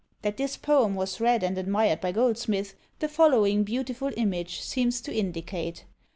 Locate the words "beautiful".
3.63-4.09